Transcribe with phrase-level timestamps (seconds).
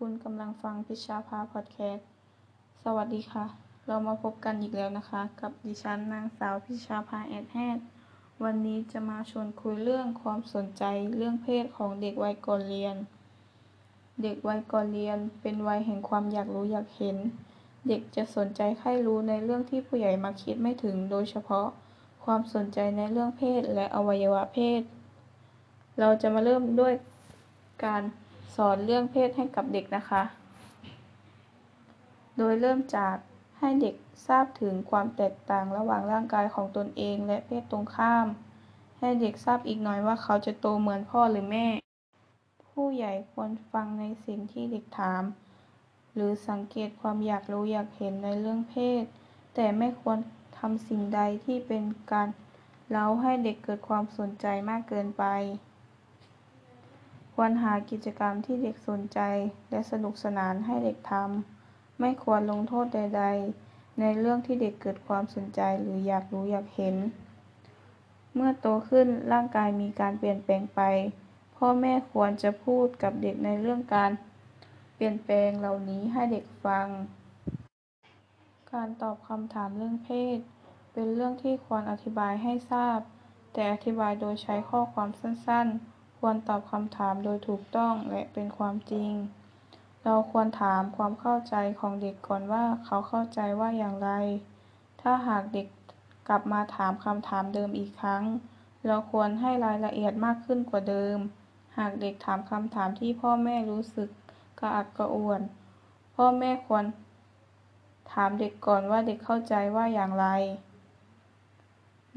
[0.00, 2.06] คุณกำลังฟังพิชาภาพอดแคสต์
[2.82, 3.46] สวัสดีค่ะ
[3.86, 7.78] เรามาพบกันอีกแล้วนะคะ กับดิฉันนางสาวพิชาภาแอดแฮด
[8.44, 10.84] วันนี้จะมาชวนคุยเรื่องความสนใจ
[11.16, 12.96] เรื่องเพศของเด็กวัยก่อนเรียน
[14.22, 17.16] เด็กวัยก่อนเรียนเป็นวัยแห่งความอยากรู้อยากเห็น
[17.88, 21.66] เด็กจะสนใจใคร่รู้ในเรื่องที่ผู้ใหญ่มาคิดไม่ถึง โดยเฉพาะ
[22.24, 24.82] ความสนใจในเรื่องเพศและอวัยวะเพศ
[26.00, 26.94] เราจะมาเริ่มด้วย
[27.84, 28.02] การ
[28.54, 30.22] สอนเรื่องเพศให้กับเด็กนะคะ
[32.36, 33.16] โดยเริ่มจาก
[33.58, 33.94] ให้เด็ก
[34.26, 38.26] ทราบถึงความแตกต่างระหว่างร่างกายของตนเองและเพศตรงข้าม
[38.98, 41.66] ให้เด็กทราบอีกหน่อยว่าเขาจะโตเหมือนพ่อหรือแม่
[42.70, 45.22] ผู้ใหญ่ควรฟังในสิ่งที่เด็กถาม
[46.14, 49.04] หรือสังเกตความอยากรู้อยากเห็นในเรื่องเพศ
[49.54, 50.18] แต่ไม่ควร
[50.58, 51.82] ทำสิ่งใดที่เป็น
[52.12, 52.28] การ
[52.90, 55.24] เล้าให้เด็กเกิดความสนใจมากเกินไป
[57.34, 59.20] ควรหากิจกรรมที่เด็กสนใจ
[59.70, 63.24] และสนุกสนานให้เด็กทำ ไม่ควรลงโทษใด
[63.62, 66.96] ๆ ในเรื่องที่เด็กเกิดความสนใจหรืออยากรู้อยากเห็น
[68.34, 70.80] เมื่อโตขึ้นร่างกายมีการเปลี่ยนแปลงไป
[71.56, 74.10] พ่อแม่ควรจะพูดกับเด็กในเรื่องการ
[74.94, 76.86] เปลี่ยนแปลงเหล่านี้ให้เด็กฟัง
[78.72, 80.38] การตอบคำถามเรื่องเพศ
[80.92, 82.98] เป็นเรื่องที่ควรอธิบายให้ทราบ
[83.52, 85.93] แต่อธิบายโดยใช้ข้อความสั้นๆ
[86.26, 89.10] ควรตอบคำถามโดยถูกต้องและเป็นความจริง
[90.04, 94.10] เราควรถามความเข้าใจของเด็กก่อนว่าเขาเข้าใจว่าอย่างไร
[95.00, 95.66] ถ้าหากเด็ก
[96.28, 98.22] กลับมาถามคำถามเดิมอีกครั้ง
[98.86, 101.18] เราควรให้รายละเอียดมากขึ้นกว่าเดิม
[101.78, 104.08] หากเด็กถามคำถามที่พ่อแม่รู้สึก
[104.60, 105.40] กระอักกระอ่วน
[106.16, 106.84] พ่อแม่ควร
[108.12, 110.26] ถามเด็กก่อนว่าเด็กเข้าใจว่าอย่างไร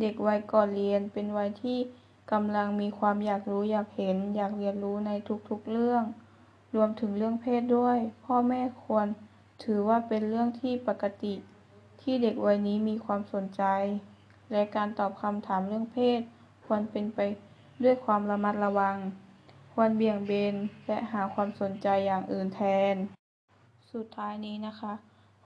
[0.00, 1.78] เด็กวัยก่อนเรียนเป็นวัยที่
[2.32, 5.10] กำลังมีความอยากรู้อยากเห็น อยากเรียนรู้ใน
[5.48, 6.02] ทุกๆเรื่อง
[6.74, 9.06] รวมถึงเรื่องเพศด้วย พ่อแม่ควร
[9.64, 11.34] ถือว่าเป็นเรื่องที่ปกติ
[12.00, 13.62] ที่เด็กวัยนี้มีความสนใจ
[14.52, 16.20] และการตอบคำถามเรื่องเพศ
[16.66, 17.18] ควรเป็นไป
[17.84, 18.96] ด้วยความระมัดระวัง
[19.72, 20.54] ควรเบี่ยงเบน
[20.86, 22.60] และหาความสนใจอย่างอื่นแท
[22.94, 22.96] น
[23.92, 24.92] สุดท้ายนี้นะคะ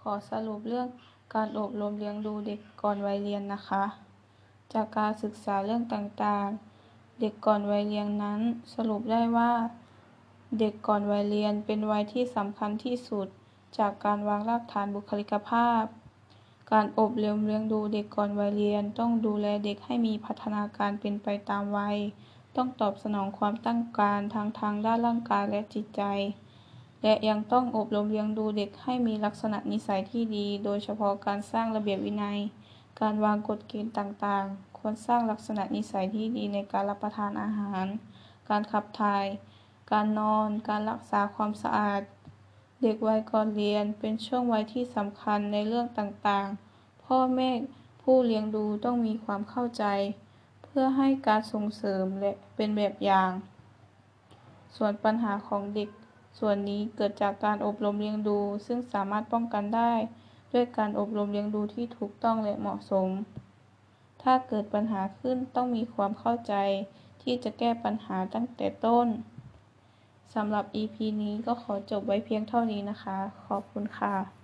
[0.00, 0.88] ขอสรุปเรื่อง
[1.34, 3.84] การอบรมเลี้ยงดูเด็กก่อนวัยเรียนนะคะ
[4.72, 6.69] จากการศึกษาเรื่องต่างๆ
[7.20, 8.40] เด็กก่อนวัยเรียนนั้น
[8.74, 9.52] สรุปได้ว่า
[10.58, 13.28] เด็กก่อนวัยเรียนเป็นวัยที่สำคัญที่สุด
[13.78, 15.84] จากการวางรากฐานบุคลิกภาพ
[16.72, 21.98] การอบรมเลี้ยงดูเด็กก่อนวัยเรียน ต้องดูแลเด็กให้มีพัฒนาการเป็นไปตามวัย
[22.56, 26.02] ต้องตอบสนองความต้องการทางทางด้านร่างกายและจิตใจ
[27.02, 32.38] และยังต้องอบรมเลี้ยงดูเด็กให้มีลักษณะนิสัยที่ดี โดยเฉพาะการสร้างระเบียบวินัย
[33.00, 37.86] การวางกฎเกณฑ์ต่างๆ ควรสร้างลักษณะนิสัยที่ดีในการรับประทานอาหาร
[38.48, 39.26] การขับถ่าย
[39.92, 42.02] การนอน การรักษาความสะอาด
[42.82, 47.50] เด็กวัยก่อนเรียนเป็นช่วงวัยที่สำคัญในเรื่องต่างๆ พ่อแม่
[48.02, 49.84] ผู้เลี้ยงดูต้องมีความเข้าใจ
[50.64, 53.30] เพื่อให้การส่งเสริมและเป็นแบบอย่าง
[54.76, 55.88] ส่วนปัญหาของเด็ก
[56.38, 59.92] ส่วนนี้เกิดจากการอบรมเลี้ยงดู ซึ่งสามารถป้องกันได้
[60.52, 63.08] ด้วยการอบรมเลี้ยงดูที่ถูกต้องและเหมาะสม
[64.22, 66.54] ถ้าเกิดปัญหาขึ้นต้องมีความเข้าใจ
[67.22, 69.08] ที่จะแก้ปัญหาตั้งแต่ต้น
[70.34, 74.39] สำหรับ EP นี้ก็ขอจบไว้เพียงเท่านี้นะคะ ขอบคุณค่ะ